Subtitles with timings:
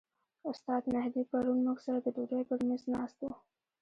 [0.51, 3.29] استاد مهدي پرون موږ سره د ډوډۍ پر میز ناست و.